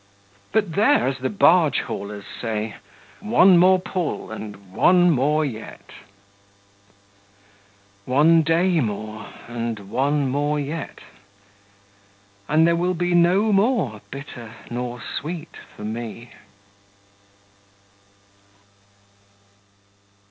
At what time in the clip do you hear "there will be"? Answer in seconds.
12.65-13.13